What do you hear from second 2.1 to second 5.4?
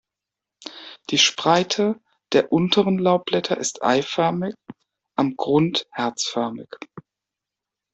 der unteren Laubblätter ist eiförmig, am